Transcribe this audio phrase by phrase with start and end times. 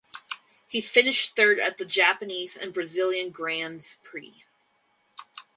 [0.65, 4.43] He finished third at the Japanese and Brazilian Grands Prix.